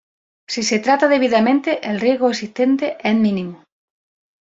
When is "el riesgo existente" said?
1.87-2.97